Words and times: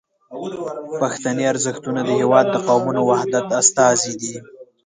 پښتني 1.01 1.43
ارزښتونه 1.51 2.01
د 2.03 2.09
هیواد 2.19 2.45
د 2.51 2.55
قومونو 2.67 3.01
وحدت 3.09 3.47
استازي 3.61 4.13
دي. 4.21 4.33